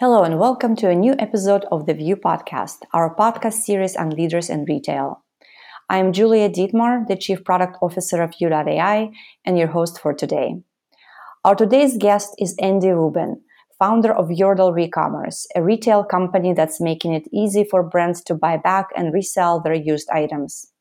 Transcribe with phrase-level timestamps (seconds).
[0.00, 4.10] Hello, and welcome to a new episode of the Vue podcast, our podcast series on
[4.10, 5.22] leaders in retail.
[5.88, 9.12] I am Julia Dietmar, the Chief Product Officer of Vue.ai,
[9.44, 10.56] and your host for today.
[11.44, 13.42] Our today's guest is Andy Ruben,
[13.78, 18.56] founder of Yerdle Recommerce, a retail company that's making it easy for brands to buy
[18.56, 20.73] back and resell their used items.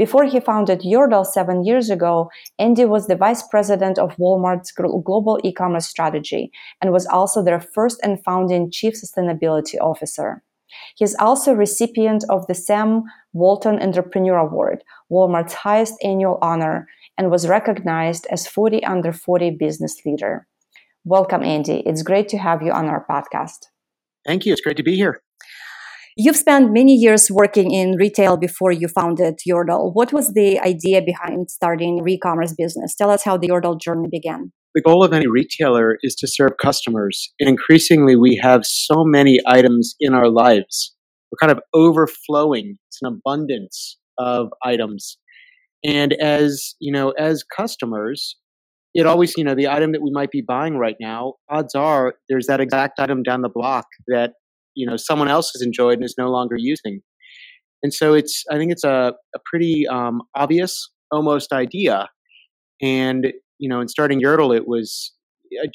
[0.00, 5.38] Before he founded Yerdle seven years ago, Andy was the vice president of Walmart's global
[5.44, 6.50] e commerce strategy
[6.80, 10.42] and was also their first and founding chief sustainability officer.
[10.96, 13.02] He is also recipient of the Sam
[13.34, 19.98] Walton Entrepreneur Award, Walmart's highest annual honor, and was recognized as 40 under 40 business
[20.06, 20.46] leader.
[21.04, 21.82] Welcome, Andy.
[21.84, 23.66] It's great to have you on our podcast.
[24.24, 24.54] Thank you.
[24.54, 25.20] It's great to be here.
[26.16, 29.92] You've spent many years working in retail before you founded Yerdle.
[29.94, 32.96] What was the idea behind starting e-commerce business?
[32.96, 34.52] Tell us how the Yerdle journey began.
[34.74, 37.32] The goal of any retailer is to serve customers.
[37.38, 40.94] And increasingly, we have so many items in our lives.
[41.30, 42.78] We're kind of overflowing.
[42.88, 45.16] It's an abundance of items.
[45.84, 48.36] And as, you know, as customers,
[48.94, 52.14] it always, you know, the item that we might be buying right now, odds are
[52.28, 54.32] there's that exact item down the block that
[54.74, 57.00] you know someone else has enjoyed and is no longer using.
[57.82, 62.08] And so it's I think it's a, a pretty um, obvious almost idea.
[62.82, 65.12] And you know, in starting Yerdle, it was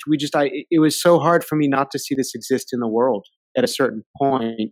[0.07, 2.79] we just I it was so hard for me not to see this exist in
[2.79, 3.25] the world
[3.57, 4.71] at a certain point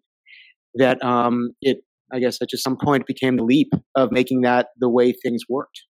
[0.75, 1.77] that um, it
[2.11, 5.43] I guess at just some point became the leap of making that the way things
[5.49, 5.81] worked.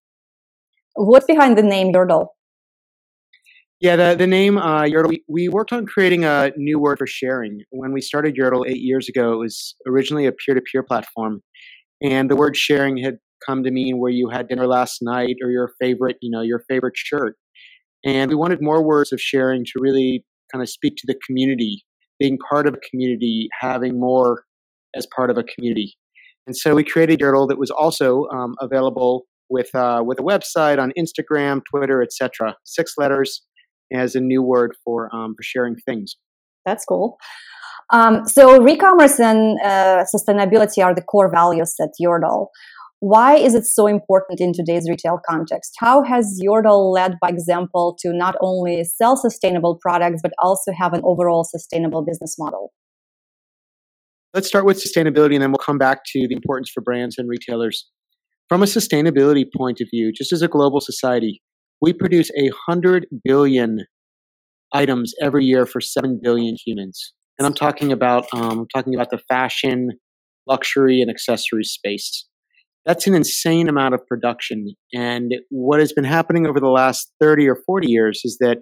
[0.95, 2.27] What's behind the name Yerdle?
[3.83, 7.05] Yeah, the, the name uh, Yerdle, we, we, worked on creating a new word for
[7.05, 7.63] sharing.
[7.71, 11.41] When we started Yerdle eight years ago, it was originally a peer to peer platform.
[12.01, 15.51] And the word sharing had come to mean where you had dinner last night or
[15.51, 17.35] your favorite, you know, your favorite shirt.
[18.05, 21.83] And we wanted more words of sharing to really kind of speak to the community,
[22.21, 24.45] being part of a community, having more
[24.95, 25.97] as part of a community.
[26.47, 30.79] And so we created Yerdle that was also um, available with uh, with a website
[30.79, 32.55] on Instagram, Twitter, etc.
[32.63, 33.41] Six letters
[33.93, 36.15] as a new word for um, for sharing things.
[36.65, 37.17] That's cool.
[37.89, 42.47] Um, so, re-commerce and uh, sustainability are the core values at Yerdle.
[42.99, 45.73] Why is it so important in today's retail context?
[45.77, 50.93] How has Yerdle led by example to not only sell sustainable products but also have
[50.93, 52.71] an overall sustainable business model?
[54.33, 57.27] Let's start with sustainability and then we'll come back to the importance for brands and
[57.27, 57.89] retailers.
[58.47, 61.41] From a sustainability point of view, just as a global society,
[61.83, 63.85] we produce a hundred billion
[64.71, 69.09] items every year for seven billion humans, and I'm talking about um, I'm talking about
[69.09, 69.89] the fashion,
[70.47, 72.25] luxury, and accessory space.
[72.85, 74.75] That's an insane amount of production.
[74.93, 78.59] And what has been happening over the last 30 or 40 years is that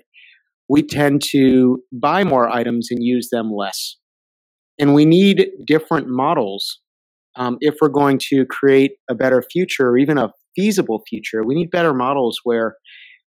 [0.67, 3.97] we tend to buy more items and use them less.
[4.79, 6.79] And we need different models
[7.35, 11.43] um, if we're going to create a better future or even a feasible future.
[11.43, 12.75] We need better models where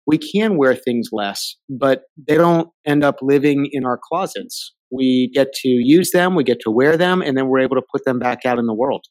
[0.08, 4.74] we can wear things less, but they don't end up living in our closets.
[4.90, 7.86] We get to use them, we get to wear them, and then we're able to
[7.92, 9.04] put them back out in the world.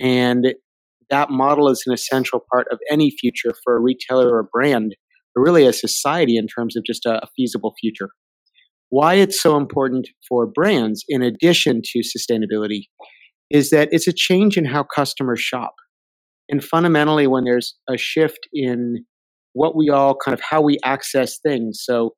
[0.00, 0.54] And
[1.10, 4.96] that model is an essential part of any future for a retailer or a brand,
[5.36, 8.08] or really a society in terms of just a, a feasible future.
[8.88, 12.84] Why it's so important for brands, in addition to sustainability,
[13.50, 15.74] is that it's a change in how customers shop.
[16.48, 19.04] And fundamentally, when there's a shift in
[19.56, 21.80] what we all kind of how we access things.
[21.82, 22.14] So,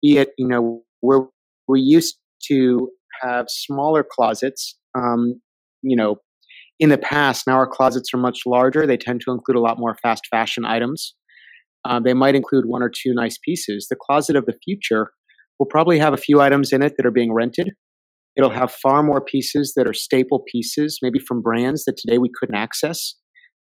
[0.00, 1.22] be it you know where
[1.68, 2.16] we used
[2.48, 2.90] to
[3.22, 5.40] have smaller closets, um,
[5.82, 6.16] you know,
[6.78, 7.46] in the past.
[7.46, 8.86] Now our closets are much larger.
[8.86, 11.14] They tend to include a lot more fast fashion items.
[11.84, 13.88] Uh, they might include one or two nice pieces.
[13.90, 15.10] The closet of the future
[15.58, 17.70] will probably have a few items in it that are being rented.
[18.36, 22.30] It'll have far more pieces that are staple pieces, maybe from brands that today we
[22.38, 23.14] couldn't access,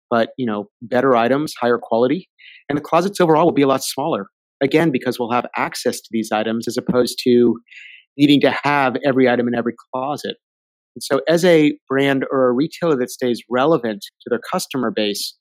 [0.10, 2.30] but you know, better items, higher quality.
[2.70, 4.28] And the closets overall will be a lot smaller.
[4.62, 7.60] Again, because we'll have access to these items as opposed to
[8.18, 10.38] needing to have every item in every closet.
[10.96, 15.36] And so, as a brand or a retailer that stays relevant to their customer base,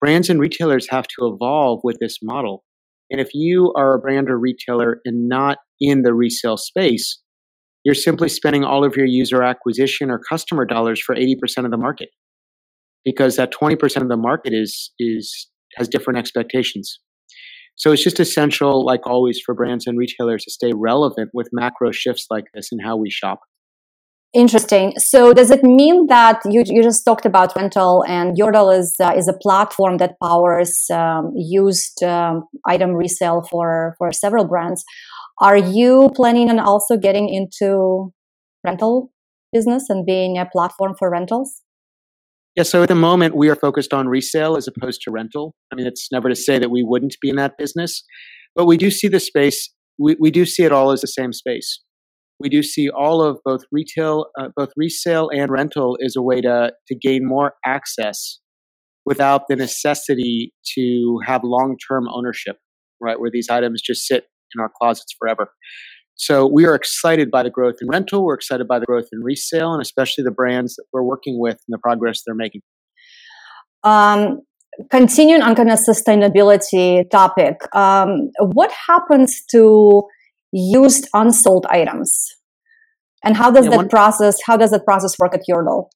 [0.00, 2.64] brands and retailers have to evolve with this model.
[3.10, 7.20] And if you are a brand or retailer and not in the resale space,
[7.84, 11.76] you're simply spending all of your user acquisition or customer dollars for 80% of the
[11.76, 12.08] market
[13.04, 17.00] because that 20% of the market is is has different expectations.
[17.76, 21.90] So it's just essential, like always, for brands and retailers to stay relevant with macro
[21.90, 23.40] shifts like this and how we shop.
[24.32, 24.94] Interesting.
[24.98, 29.12] So, does it mean that you, you just talked about rental, and Yerdle is uh,
[29.16, 34.84] is a platform that powers um, used um, item resale for for several brands?
[35.40, 38.12] Are you planning on also getting into
[38.64, 39.12] rental
[39.52, 41.63] business and being a platform for rentals?
[42.56, 42.62] Yeah.
[42.62, 45.54] So at the moment, we are focused on resale as opposed to rental.
[45.72, 48.04] I mean, it's never to say that we wouldn't be in that business,
[48.54, 49.70] but we do see the space.
[49.98, 51.80] We, we do see it all as the same space
[52.40, 56.40] we do see all of both retail, uh, both resale and rental is a way
[56.40, 58.38] to, to gain more access
[59.06, 62.56] without the necessity to have long term ownership,
[63.00, 63.18] right?
[63.20, 64.24] Where these items just sit
[64.54, 65.48] in our closets forever.
[66.16, 68.24] So we are excited by the growth in rental.
[68.24, 71.54] We're excited by the growth in resale, and especially the brands that we're working with
[71.54, 72.62] and the progress they're making.
[73.82, 74.40] Um,
[74.90, 80.02] continuing on kind of sustainability topic, um, what happens to
[80.52, 82.28] used unsold items
[83.24, 85.88] and how does yeah, that one, process how does that process work at Yerdle?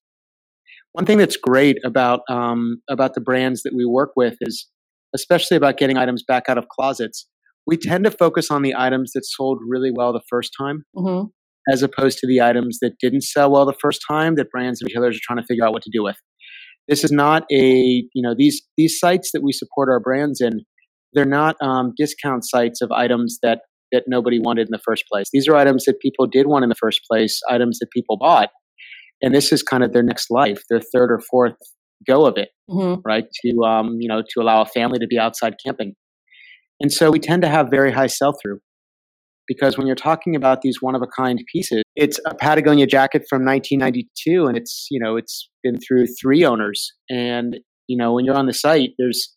[0.92, 4.66] One thing that's great about um, about the brands that we work with is,
[5.14, 7.26] especially about getting items back out of closets,
[7.68, 11.26] we tend to focus on the items that sold really well the first time, mm-hmm.
[11.70, 14.88] as opposed to the items that didn't sell well the first time that brands and
[14.88, 16.16] retailers are trying to figure out what to do with.
[16.88, 20.62] This is not a you know these these sites that we support our brands in.
[21.12, 23.60] They're not um, discount sites of items that
[23.92, 25.28] that nobody wanted in the first place.
[25.30, 28.48] These are items that people did want in the first place, items that people bought.
[29.20, 31.56] And this is kind of their next life, their third or fourth
[32.06, 33.00] go of it, mm-hmm.
[33.04, 33.24] right?
[33.44, 35.94] To um, you know, to allow a family to be outside camping.
[36.80, 38.60] And so we tend to have very high sell through
[39.46, 43.24] because when you're talking about these one of a kind pieces, it's a Patagonia jacket
[43.28, 46.92] from 1992 and it's, you know, it's been through three owners.
[47.08, 47.58] And,
[47.88, 49.34] you know, when you're on the site, there's,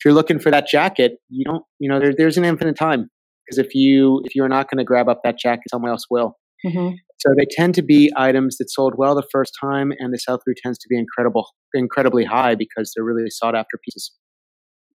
[0.00, 3.08] if you're looking for that jacket, you don't, you know, there, there's an infinite time
[3.44, 6.36] because if you if you're not going to grab up that jacket, someone else will.
[6.64, 6.94] Mm-hmm.
[7.18, 10.38] So they tend to be items that sold well the first time, and the sell
[10.42, 14.12] through tends to be incredible, incredibly high because they're really sought after pieces.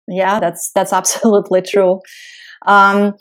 [0.08, 2.00] Yeah, that's that's absolutely true.
[2.66, 3.14] Um,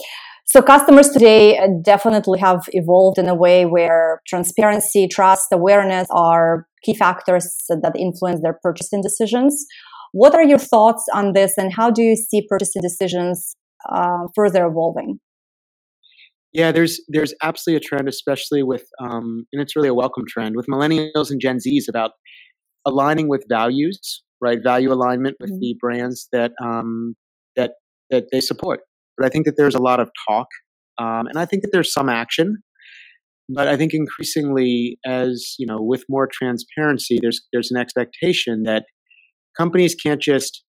[0.46, 6.94] so customers today definitely have evolved in a way where transparency, trust, awareness are key
[6.94, 9.66] factors that influence their purchasing decisions.
[10.12, 13.56] What are your thoughts on this, and how do you see purchasing decisions
[13.90, 15.20] uh, further evolving?
[16.52, 20.58] Yeah, there's there's absolutely a trend, especially with, um, and it's really a welcome trend
[20.58, 22.12] with millennials and Gen Zs about
[22.86, 24.60] aligning with values, right?
[24.64, 25.60] Value alignment with mm-hmm.
[25.60, 27.16] the brands that um,
[27.56, 27.72] that
[28.10, 28.82] that they support.
[29.18, 30.48] But I think that there's a lot of talk,
[31.00, 32.58] um, and I think that there's some action.
[33.54, 38.86] But I think increasingly, as you know, with more transparency, there's there's an expectation that
[39.58, 40.64] companies can't just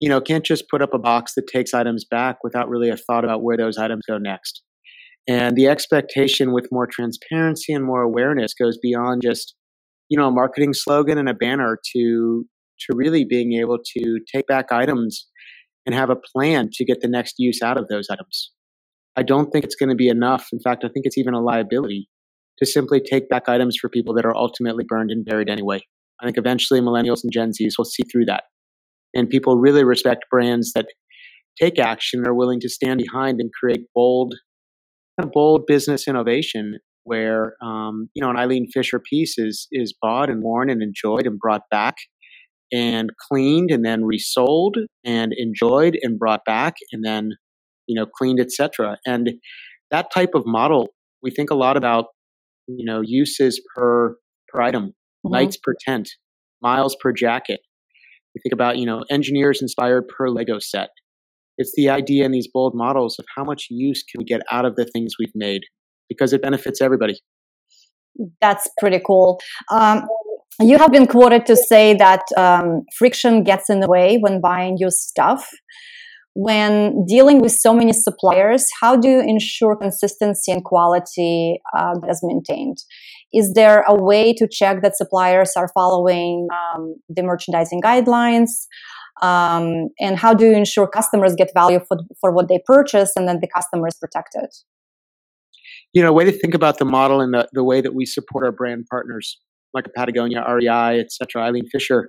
[0.00, 2.96] you know, can't just put up a box that takes items back without really a
[2.96, 4.62] thought about where those items go next.
[5.28, 9.54] And the expectation with more transparency and more awareness goes beyond just,
[10.08, 12.46] you know, a marketing slogan and a banner to
[12.80, 15.26] to really being able to take back items
[15.86, 18.52] and have a plan to get the next use out of those items.
[19.16, 20.48] I don't think it's going to be enough.
[20.52, 22.08] In fact, I think it's even a liability
[22.58, 25.80] to simply take back items for people that are ultimately burned and buried anyway.
[26.20, 28.44] I think eventually millennials and Gen Zs will see through that
[29.14, 30.86] and people really respect brands that
[31.60, 34.34] take action and are willing to stand behind and create bold,
[35.18, 36.78] kind of bold business innovation.
[37.04, 41.26] Where um, you know an Eileen Fisher piece is is bought and worn and enjoyed
[41.26, 41.94] and brought back
[42.72, 47.30] and cleaned and then resold and enjoyed and brought back and then
[47.86, 48.98] you know cleaned etc.
[49.06, 49.30] And
[49.90, 50.88] that type of model,
[51.22, 52.06] we think a lot about
[52.66, 54.16] you know uses per
[54.48, 55.32] per item, mm-hmm.
[55.32, 56.08] nights per tent,
[56.62, 57.60] miles per jacket
[58.38, 60.90] we think about, you know, engineers inspired per Lego set.
[61.56, 64.64] It's the idea in these bold models of how much use can we get out
[64.64, 65.62] of the things we've made
[66.08, 67.18] because it benefits everybody.
[68.40, 69.40] That's pretty cool.
[69.72, 70.02] Um,
[70.60, 74.76] you have been quoted to say that um, friction gets in the way when buying
[74.78, 75.48] your stuff.
[76.34, 82.20] When dealing with so many suppliers, how do you ensure consistency and quality uh, is
[82.22, 82.78] maintained?
[83.32, 88.50] Is there a way to check that suppliers are following um, the merchandising guidelines?
[89.20, 93.28] Um, and how do you ensure customers get value for, for what they purchase and
[93.28, 94.48] then the customer is protected?
[95.92, 98.04] You know, a way to think about the model and the, the way that we
[98.06, 99.38] support our brand partners,
[99.78, 102.08] like a Patagonia, REI, et cetera, Eileen Fisher.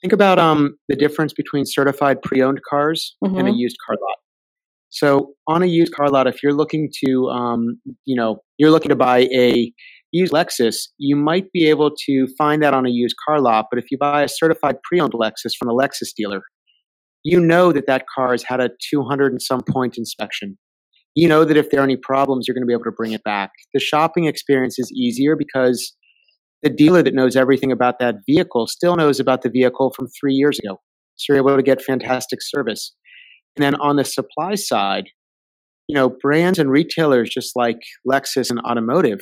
[0.00, 3.36] Think about um, the difference between certified pre-owned cars mm-hmm.
[3.36, 3.58] and a mm-hmm.
[3.58, 4.16] used car lot.
[4.90, 8.88] So on a used car lot, if you're looking to, um, you know, you're looking
[8.88, 9.72] to buy a
[10.12, 13.66] used Lexus, you might be able to find that on a used car lot.
[13.70, 16.40] But if you buy a certified pre-owned Lexus from a Lexus dealer,
[17.24, 20.56] you know that that car has had a 200 and some point inspection.
[21.14, 23.12] You know that if there are any problems, you're going to be able to bring
[23.12, 23.50] it back.
[23.74, 25.96] The shopping experience is easier because
[26.62, 30.34] the dealer that knows everything about that vehicle still knows about the vehicle from three
[30.34, 30.80] years ago.
[31.16, 32.94] So you're able to get fantastic service.
[33.56, 35.08] And then on the supply side,
[35.88, 39.20] you know, brands and retailers, just like Lexus and automotive,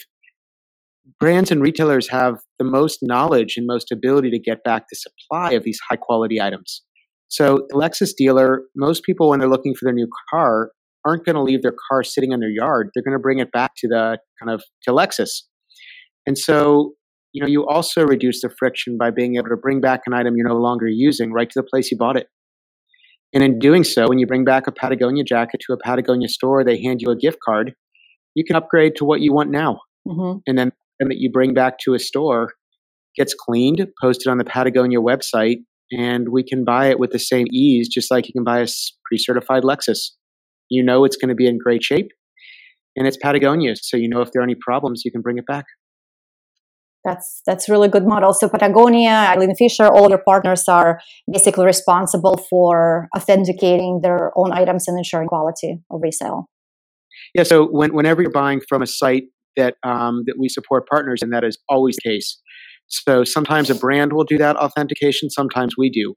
[1.21, 5.52] brands and retailers have the most knowledge and most ability to get back the supply
[5.52, 6.83] of these high quality items.
[7.28, 10.71] So the Lexus dealer, most people when they're looking for their new car
[11.05, 12.90] aren't going to leave their car sitting in their yard.
[12.95, 15.43] They're going to bring it back to the kind of to Lexus.
[16.26, 16.95] And so,
[17.37, 20.37] you know, you also reduce the friction by being able to bring back an item
[20.38, 22.28] you're no longer using right to the place you bought it.
[23.35, 26.64] And in doing so, when you bring back a Patagonia jacket to a Patagonia store,
[26.64, 27.75] they hand you a gift card.
[28.35, 29.81] You can upgrade to what you want now.
[30.09, 30.38] Mm-hmm.
[30.47, 32.55] And then that you bring back to a store
[33.19, 35.59] gets cleaned, posted on the Patagonia website,
[35.93, 38.66] and we can buy it with the same ease, just like you can buy a
[39.05, 40.12] pre certified Lexus.
[40.71, 42.09] You know it's going to be in great shape,
[42.97, 45.45] and it's Patagonia, so you know if there are any problems, you can bring it
[45.47, 45.66] back.
[47.06, 48.32] That's that's really good model.
[48.32, 54.88] So Patagonia, Eileen Fisher, all your partners are basically responsible for authenticating their own items
[54.88, 56.48] and ensuring quality of resale.
[57.32, 57.44] Yeah.
[57.44, 59.25] So when, whenever you're buying from a site
[59.56, 62.40] that um, that we support partners, and that is always the case.
[62.88, 66.14] So sometimes a brand will do that authentication, sometimes we do,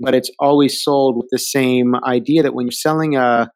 [0.00, 3.50] but it's always sold with the same idea that when you're selling a,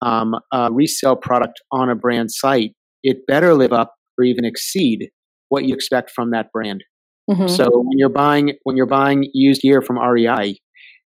[0.00, 5.10] um, a resale product on a brand site, it better live up or even exceed
[5.52, 6.82] what you expect from that brand.
[7.30, 7.46] Mm-hmm.
[7.46, 10.58] So when you're buying when you're buying used gear from REI,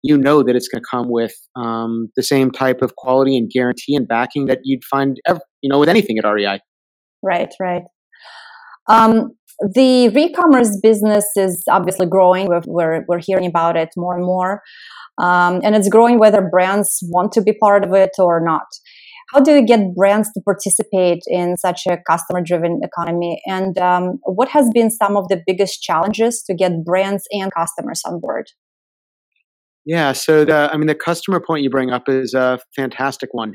[0.03, 3.51] you know that it's going to come with um, the same type of quality and
[3.51, 6.61] guarantee and backing that you'd find ever, you know with anything at REI.
[7.23, 7.83] Right, right.
[8.87, 12.49] Um, the e-commerce business is obviously growing.
[12.49, 14.61] We're, we're, we're hearing about it more and more.
[15.17, 18.67] Um, and it's growing whether brands want to be part of it or not.
[19.33, 23.41] How do you get brands to participate in such a customer driven economy?
[23.47, 28.03] And um, what has been some of the biggest challenges to get brands and customers
[28.05, 28.47] on board?
[29.87, 33.55] Yeah, so the, I mean, the customer point you bring up is a fantastic one.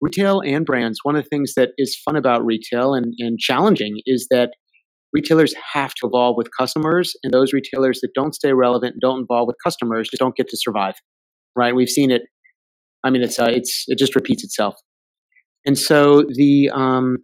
[0.00, 4.00] Retail and brands, one of the things that is fun about retail and, and challenging
[4.04, 4.50] is that
[5.12, 9.46] retailers have to evolve with customers, and those retailers that don't stay relevant, don't evolve
[9.46, 10.94] with customers, just don't get to survive.
[11.54, 11.74] Right?
[11.74, 12.22] We've seen it.
[13.04, 14.74] I mean, it's uh, it's it just repeats itself.
[15.64, 17.18] And so the um,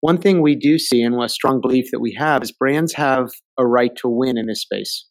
[0.00, 3.30] one thing we do see, and a strong belief that we have, is brands have
[3.58, 5.06] a right to win in this space.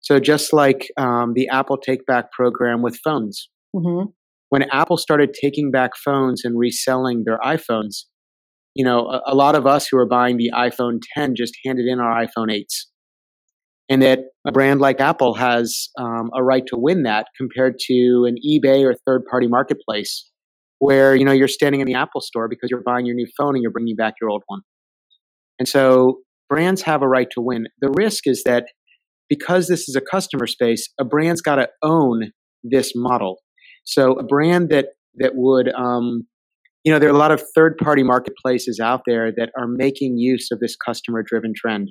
[0.00, 4.10] So just like um, the Apple Take Back program with phones, mm-hmm.
[4.50, 8.04] when Apple started taking back phones and reselling their iPhones,
[8.74, 11.86] you know, a, a, lot of us who are buying the iPhone 10 just handed
[11.86, 12.86] in our iPhone 8s.
[13.88, 18.26] And that a brand like Apple has um, a right to win that compared to
[18.28, 20.28] an eBay or third party marketplace
[20.78, 23.54] where, you know, you're standing in the Apple store because you're buying your new phone
[23.54, 24.60] and you're bringing back your old one.
[25.58, 26.18] And so
[26.48, 27.66] brands have a right to win.
[27.80, 28.66] The risk is that
[29.28, 32.30] because this is a customer space, a brand's got to own
[32.62, 33.38] this model.
[33.84, 34.86] So a brand that
[35.18, 36.26] that would um,
[36.86, 40.18] you know, there are a lot of third party marketplaces out there that are making
[40.18, 41.90] use of this customer driven trend.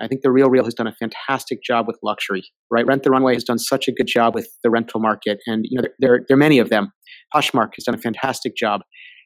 [0.00, 2.86] I think the RealReal has done a fantastic job with luxury, right?
[2.86, 5.76] Rent the Runway has done such a good job with the rental market, and you
[5.76, 6.92] know there, there, there are many of them.
[7.34, 8.82] Poshmark has done a fantastic job,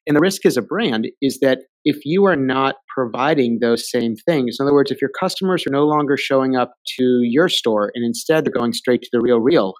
[0.06, 4.14] and the risk as a brand is that if you are not providing those same
[4.16, 7.90] things, in other words, if your customers are no longer showing up to your store
[7.94, 9.72] and instead they're going straight to the RealReal,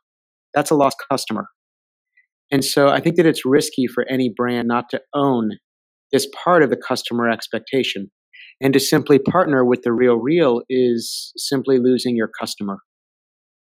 [0.54, 1.46] that's a lost customer,
[2.50, 5.52] and so I think that it's risky for any brand not to own
[6.12, 8.10] this part of the customer expectation.
[8.60, 12.78] And to simply partner with the RealReal is simply losing your customer.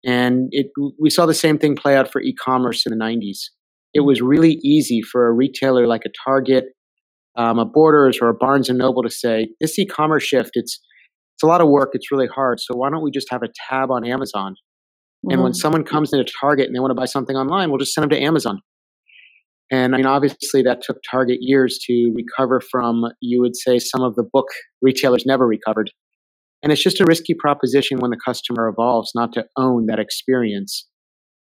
[0.04, 0.68] And it,
[1.00, 3.50] we saw the same thing play out for e-commerce in the 90s.
[3.94, 6.66] It was really easy for a retailer like a Target,
[7.36, 10.80] um, a Borders, or a Barnes and Noble to say, "This e-commerce shift, it's
[11.38, 11.92] it's a lot of work.
[11.94, 12.60] It's really hard.
[12.60, 14.54] So why don't we just have a tab on Amazon?
[14.54, 15.32] Mm-hmm.
[15.32, 15.58] And when mm-hmm.
[15.58, 18.10] someone comes into Target and they want to buy something online, we'll just send them
[18.10, 18.60] to Amazon.
[19.72, 24.02] And I mean, obviously, that took Target years to recover from, you would say, some
[24.02, 24.48] of the book
[24.82, 25.92] retailers never recovered.
[26.64, 30.88] And it's just a risky proposition when the customer evolves not to own that experience.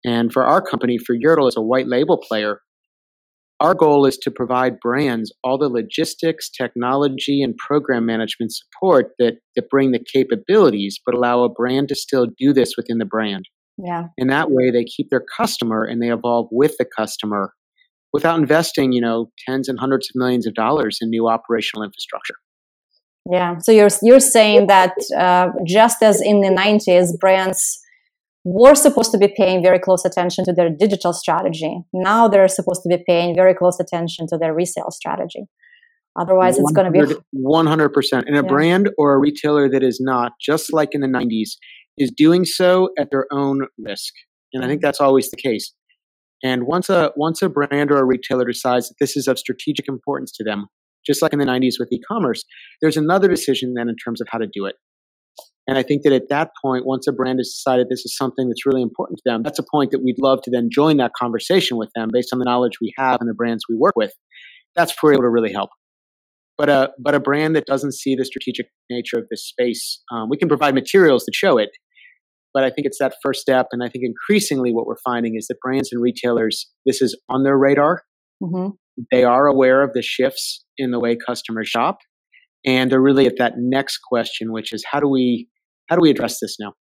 [0.05, 2.59] And for our company, for Yerdle as a white label player,
[3.59, 9.37] our goal is to provide brands all the logistics, technology, and program management support that,
[9.55, 13.45] that bring the capabilities, but allow a brand to still do this within the brand.
[13.77, 14.07] Yeah.
[14.17, 17.53] And that way they keep their customer and they evolve with the customer
[18.13, 22.35] without investing, you know, tens and hundreds of millions of dollars in new operational infrastructure.
[23.29, 23.57] Yeah.
[23.57, 27.79] So you're you're saying that uh, just as in the 90s, brands
[28.45, 31.79] were supposed to be paying very close attention to their digital strategy.
[31.93, 35.45] Now they're supposed to be paying very close attention to their resale strategy.
[36.17, 38.13] Otherwise, it's going to be 100%.
[38.13, 38.41] And a yeah.
[38.41, 41.57] brand or a retailer that is not, just like in the 90s,
[41.97, 44.13] is doing so at their own risk.
[44.53, 45.73] And I think that's always the case.
[46.43, 49.87] And once a once a brand or a retailer decides that this is of strategic
[49.87, 50.67] importance to them,
[51.05, 52.43] just like in the 90s with e-commerce,
[52.81, 54.75] there's another decision then in terms of how to do it.
[55.67, 58.47] And I think that at that point, once a brand has decided this is something
[58.47, 61.11] that's really important to them, that's a point that we'd love to then join that
[61.17, 64.13] conversation with them based on the knowledge we have and the brands we work with.
[64.75, 65.71] That's where we're able to really help.
[66.57, 70.29] But a but a brand that doesn't see the strategic nature of this space, um,
[70.29, 71.69] we can provide materials that show it.
[72.53, 75.47] But I think it's that first step, and I think increasingly what we're finding is
[75.47, 78.03] that brands and retailers, this is on their radar.
[78.41, 78.69] Mm-hmm.
[79.11, 81.97] They are aware of the shifts in the way customers shop,
[82.65, 85.49] and they're really at that next question, which is how do we
[85.87, 86.73] how do we address this now?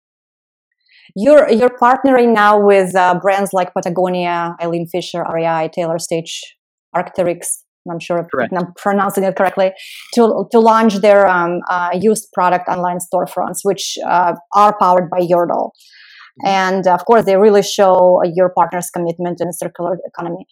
[1.15, 6.43] You're you're partnering now with uh, brands like Patagonia, Eileen Fisher, REI, Taylor Stitch,
[6.95, 7.47] Arc'teryx.
[7.91, 8.53] I'm sure Correct.
[8.57, 9.73] I'm pronouncing it correctly,
[10.15, 15.19] to, to launch their um, uh, used product online storefronts, which uh, are powered by
[15.19, 15.71] Yerdle.
[16.41, 16.47] Mm-hmm.
[16.47, 20.47] And of course, they really show your partner's commitment in a circular economy.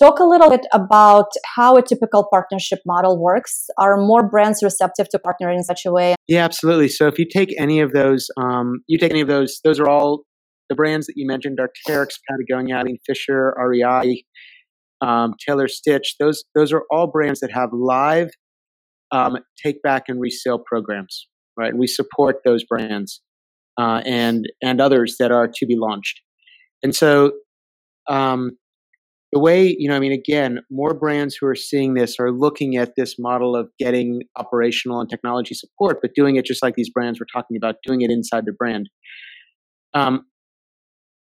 [0.00, 3.66] Talk a little bit about how a typical partnership model works.
[3.78, 6.16] Are more brands receptive to partnering in such a way?
[6.26, 6.88] Yeah, absolutely.
[6.88, 9.88] So if you take any of those, um, you take any of those, those are
[9.88, 10.24] all
[10.68, 14.24] the brands that you mentioned: are Arc'teryx, Patagonia, Eileen Fisher, REI,
[15.00, 16.16] um, Taylor Stitch.
[16.18, 18.30] Those those are all brands that have live
[19.12, 21.74] um, take back and resale programs, right?
[21.74, 23.22] We support those brands
[23.78, 26.20] uh, and and others that are to be launched.
[26.82, 27.32] And so
[28.08, 28.52] um,
[29.34, 32.76] the way, you know, I mean, again, more brands who are seeing this are looking
[32.76, 36.88] at this model of getting operational and technology support, but doing it just like these
[36.88, 38.88] brands we're talking about, doing it inside the brand.
[39.92, 40.26] Um,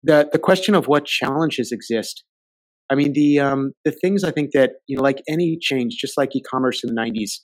[0.02, 2.24] the the question of what challenges exist.
[2.92, 6.18] I mean, the um, the things I think that you know, like any change, just
[6.18, 7.40] like e-commerce in the '90s.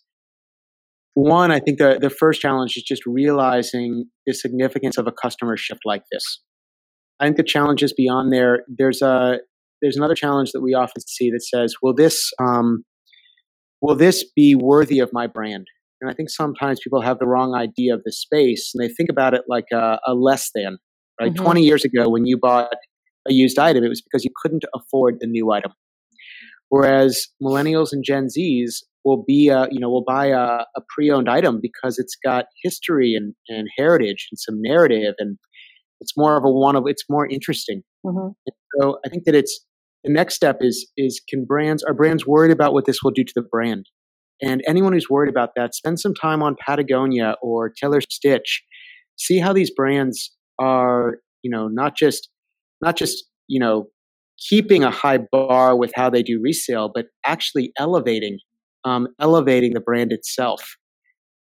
[1.15, 5.57] One, I think the the first challenge is just realizing the significance of a customer
[5.57, 6.43] shift like this.
[7.19, 8.65] I think the challenge is beyond there.
[8.69, 9.39] There's a
[9.81, 12.85] there's another challenge that we often see that says, "Will this um,
[13.81, 15.67] will this be worthy of my brand?"
[16.01, 19.11] And I think sometimes people have the wrong idea of the space, and they think
[19.11, 20.79] about it like a, a less than.
[21.21, 21.43] Right, mm-hmm.
[21.43, 22.71] twenty years ago, when you bought
[23.29, 25.73] a used item, it was because you couldn't afford the new item.
[26.69, 31.29] Whereas millennials and Gen Zs will be a, you know will buy a, a pre-owned
[31.29, 35.39] item because it's got history and, and heritage and some narrative and
[36.01, 37.83] it's more of a one of it's more interesting.
[38.05, 38.31] Mm-hmm.
[38.79, 39.61] so I think that it's
[40.05, 43.25] the next step is is can brands are brands worried about what this will do
[43.25, 43.87] to the brand?
[44.43, 48.63] And anyone who's worried about that spend some time on patagonia or taylor stitch.
[49.17, 52.29] See how these brands are you know not just
[52.83, 53.89] not just you know
[54.49, 58.39] keeping a high bar with how they do resale but actually elevating
[58.85, 60.77] um, elevating the brand itself.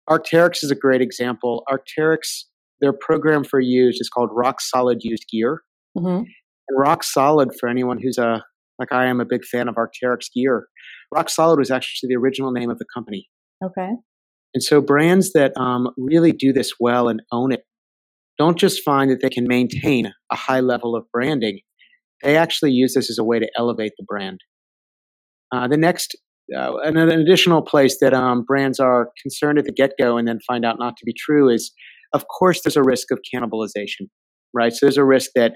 [0.09, 1.65] Arc'teryx is a great example.
[1.69, 2.45] Arc'teryx
[2.81, 5.63] their program for used is called rock solid used gear.
[5.97, 6.25] Mm-hmm.
[6.69, 8.45] And Rock Solid, for anyone who's a
[8.79, 10.67] like I am a big fan of Arc'teryx gear,
[11.15, 13.29] Rock Solid was actually the original name of the company.
[13.65, 13.91] Okay.
[14.53, 17.65] And so brands that um, really do this well and own it
[18.39, 21.61] don't just find that they can maintain a high level of branding,
[22.23, 24.41] they actually use this as a way to elevate the brand.
[25.55, 26.17] Uh, the next,
[26.57, 30.27] uh, an, an, additional place that um, brands are concerned at the get go and
[30.27, 31.73] then find out not to be true is,
[32.13, 34.09] of course, there's a risk of cannibalization,
[34.53, 34.73] right?
[34.73, 35.53] So there's a risk that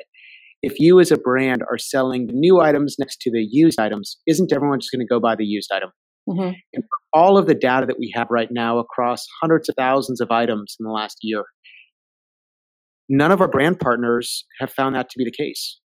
[0.63, 4.19] if you as a brand are selling the new items next to the used items,
[4.27, 5.91] isn't everyone just going to go buy the used item?
[6.29, 6.53] Mm-hmm.
[6.75, 10.31] And all of the data that we have right now across hundreds of thousands of
[10.31, 11.45] items in the last year,
[13.09, 15.81] none of our brand partners have found that to be the case.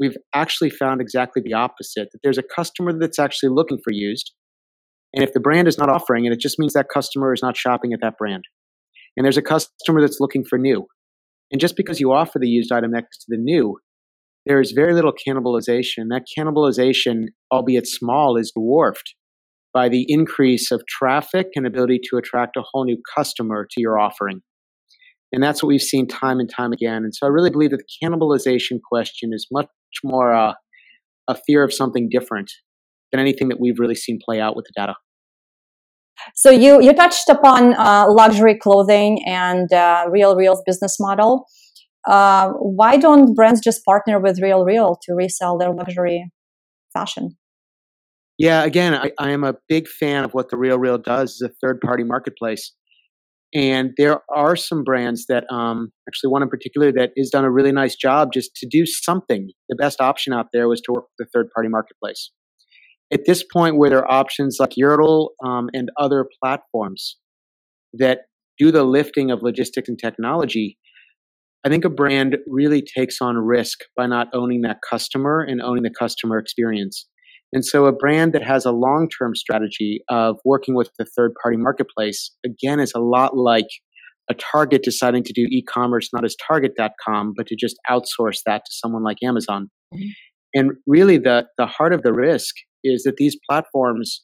[0.00, 4.32] We've actually found exactly the opposite that there's a customer that's actually looking for used.
[5.14, 7.56] And if the brand is not offering it, it just means that customer is not
[7.56, 8.44] shopping at that brand.
[9.16, 10.86] And there's a customer that's looking for new.
[11.50, 13.76] And just because you offer the used item next to the new
[14.46, 16.06] there is very little cannibalization.
[16.10, 19.14] That cannibalization, albeit small, is dwarfed
[19.74, 23.98] by the increase of traffic and ability to attract a whole new customer to your
[23.98, 24.40] offering.
[25.32, 27.02] And that's what we've seen time and time again.
[27.04, 29.66] And so I really believe that the cannibalization question is much
[30.04, 30.54] more uh,
[31.28, 32.50] a fear of something different
[33.10, 34.94] than anything that we've really seen play out with the data.
[36.34, 41.46] So you you touched upon uh, luxury clothing and uh, RealReal's business model.
[42.06, 46.30] Uh, why don't brands just partner with RealReal to resell their luxury
[46.92, 47.36] fashion?
[48.38, 51.54] Yeah, again, I, I am a big fan of what the RealReal does as a
[51.60, 52.72] third party marketplace.
[53.54, 57.50] And there are some brands that, um, actually, one in particular that has done a
[57.50, 59.48] really nice job just to do something.
[59.68, 62.30] The best option out there was to work with a third party marketplace.
[63.12, 67.16] at this point where there are options like Yerdle um, and other platforms
[67.92, 68.20] that
[68.58, 70.78] do the lifting of logistics and technology,
[71.64, 75.82] I think a brand really takes on risk by not owning that customer and owning
[75.82, 77.06] the customer experience.
[77.52, 81.32] And so a brand that has a long term strategy of working with the third
[81.42, 83.66] party marketplace, again, is a lot like
[84.28, 88.64] a Target deciding to do e commerce not as Target.com, but to just outsource that
[88.64, 89.70] to someone like Amazon.
[89.94, 90.08] Mm-hmm.
[90.54, 94.22] And really, the, the heart of the risk is that these platforms,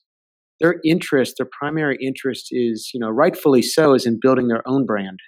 [0.61, 4.87] their interest, their primary interest is, you know, rightfully so, is in building their own
[4.87, 5.19] brand,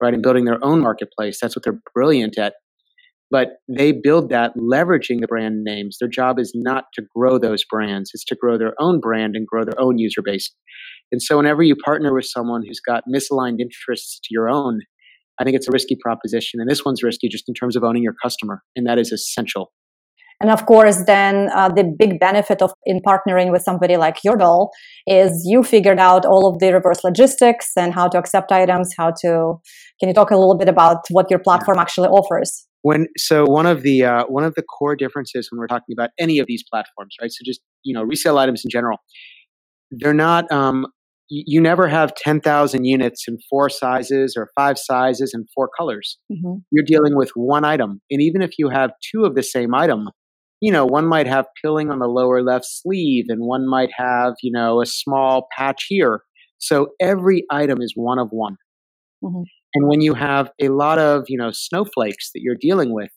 [0.00, 0.14] right?
[0.14, 1.38] And building their own marketplace.
[1.40, 2.54] That's what they're brilliant at.
[3.30, 5.98] But they build that leveraging the brand names.
[6.00, 9.46] Their job is not to grow those brands, it's to grow their own brand and
[9.46, 10.52] grow their own user base.
[11.12, 14.80] And so, whenever you partner with someone who's got misaligned interests to your own,
[15.40, 16.60] I think it's a risky proposition.
[16.60, 18.62] And this one's risky just in terms of owning your customer.
[18.76, 19.72] And that is essential.
[20.40, 24.70] And of course, then uh, the big benefit of in partnering with somebody like Yerdle
[25.06, 29.10] is you figured out all of the reverse logistics and how to accept items, how
[29.20, 29.56] to.
[30.00, 32.66] Can you talk a little bit about what your platform actually offers?
[32.82, 36.08] When so one of the uh, one of the core differences when we're talking about
[36.18, 37.30] any of these platforms, right?
[37.30, 38.96] So just you know resale items in general,
[39.90, 40.50] they're not.
[40.50, 40.86] Um,
[41.32, 46.18] you never have 10,000 units in four sizes or five sizes and four colors.
[46.30, 46.54] Mm-hmm.
[46.72, 48.00] You're dealing with one item.
[48.10, 50.08] And even if you have two of the same item,
[50.60, 54.34] you know, one might have pilling on the lower left sleeve and one might have,
[54.42, 56.22] you know, a small patch here.
[56.58, 58.56] So every item is one of one.
[59.24, 59.42] Mm-hmm.
[59.74, 63.10] And when you have a lot of, you know, snowflakes that you're dealing with,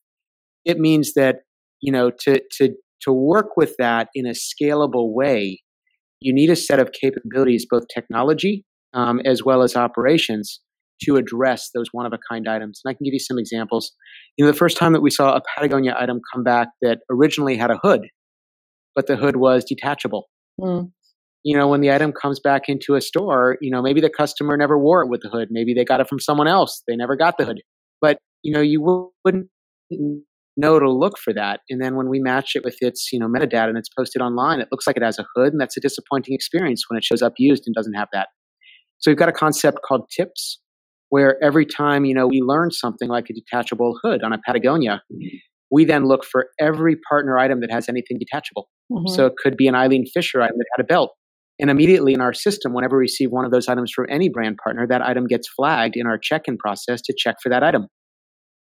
[0.65, 1.37] it means that,
[1.81, 5.61] you know, to, to, to work with that in a scalable way,
[6.21, 10.61] you need a set of capabilities, both technology um, as well as operations,
[11.05, 12.81] to address those one of a kind items.
[12.83, 13.91] And I can give you some examples.
[14.37, 17.57] You know, the first time that we saw a Patagonia item come back that originally
[17.57, 18.01] had a hood,
[18.95, 20.29] but the hood was detachable.
[20.59, 20.91] Mm.
[21.43, 24.55] You know, when the item comes back into a store, you know, maybe the customer
[24.55, 25.49] never wore it with the hood.
[25.51, 26.83] Maybe they got it from someone else.
[26.87, 27.61] They never got the hood.
[28.01, 29.47] But, you know, you wouldn't
[30.55, 31.61] know to look for that.
[31.69, 34.61] And then when we match it with its, you know, metadata and it's posted online,
[34.61, 37.21] it looks like it has a hood, and that's a disappointing experience when it shows
[37.21, 38.27] up used and doesn't have that.
[38.99, 40.61] So we've got a concept called tips,
[41.13, 45.03] where every time you know we learn something like a detachable hood on a Patagonia,
[45.69, 48.67] we then look for every partner item that has anything detachable.
[48.91, 49.13] Mm-hmm.
[49.13, 51.11] So it could be an Eileen Fisher item that had a belt.
[51.59, 54.57] And immediately in our system, whenever we receive one of those items from any brand
[54.57, 57.89] partner, that item gets flagged in our check in process to check for that item.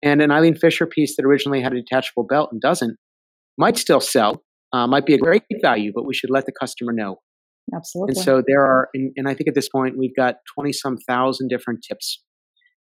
[0.02, 2.98] And an Eileen Fisher piece that originally had a detachable belt and doesn't
[3.60, 4.41] might still sell,
[4.74, 7.17] uh, might be a great value, but we should let the customer know.
[7.76, 8.14] Absolutely.
[8.16, 10.98] And so there are, and, and I think at this point we've got 20 some
[10.98, 12.22] thousand different tips.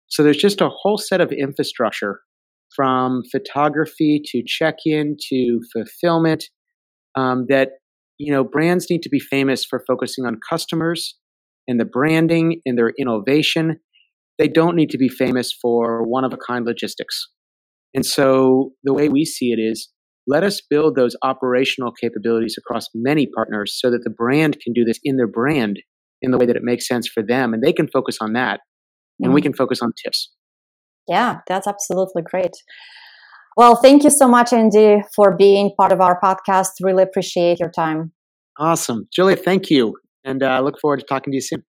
[0.09, 2.21] So there's just a whole set of infrastructure
[2.75, 6.45] from photography to check in to fulfillment
[7.15, 7.71] um, that,
[8.19, 11.17] you know, brands need to be famous for focusing on customers
[11.69, 13.79] and the branding and their innovation.
[14.39, 17.29] They don't need to be famous for one of a kind logistics.
[17.95, 19.89] And so the way we see it is
[20.27, 24.85] let us build those operational capabilities across many partners so that the brand can do
[24.85, 25.81] this in their brand
[26.23, 28.61] in the way that it makes sense for them and they can focus on that
[29.21, 30.33] and we can focus on tips.
[31.07, 32.53] Yeah that's absolutely great.
[33.57, 36.71] Well thank you so much andy for being part of our podcast.
[36.81, 38.13] Really appreciate your time.
[38.59, 39.09] Awesome.
[39.15, 41.63] Julia thank you and i uh, look forward to talking to you soon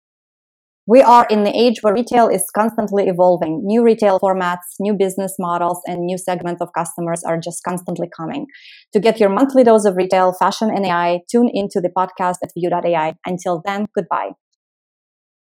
[0.88, 3.62] we are in the age where retail is constantly evolving.
[3.64, 8.46] New retail formats, new business models, and new segments of customers are just constantly coming.
[8.94, 12.52] To get your monthly dose of retail, fashion, and AI, tune into the podcast at
[12.56, 13.16] vue.ai.
[13.26, 14.32] Until then, goodbye.